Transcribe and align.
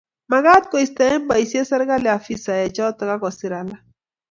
Magat 0.33 0.63
koisto 0.71 1.03
eng 1.15 1.27
boisiet 1.33 1.67
serkali 1.73 2.09
afisaechoto 2.15 3.03
akoser 3.19 3.53
alak 3.63 3.81